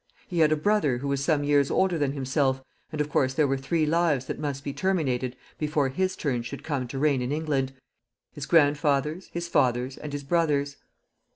[0.27, 3.45] He had a brother who was some years older than himself, and, of course, there
[3.47, 7.31] were three lives that must be terminated before his turn should come to reign in
[7.31, 7.73] England
[8.31, 10.77] his grandfather's, his father's, and his brother's.